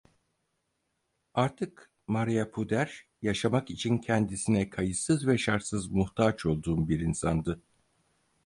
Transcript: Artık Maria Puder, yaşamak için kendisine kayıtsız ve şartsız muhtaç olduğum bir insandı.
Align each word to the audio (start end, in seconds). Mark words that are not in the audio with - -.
Artık 1.33 1.89
Maria 2.07 2.51
Puder, 2.51 3.07
yaşamak 3.21 3.69
için 3.69 3.97
kendisine 3.97 4.69
kayıtsız 4.69 5.27
ve 5.27 5.37
şartsız 5.37 5.87
muhtaç 5.91 6.45
olduğum 6.45 6.89
bir 6.89 6.99
insandı. 6.99 7.61